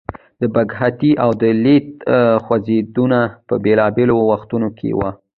[0.41, 1.87] د بکهتي او دلیت
[2.43, 5.09] خوځښتونه په بیلابیلو وختونو کې وو.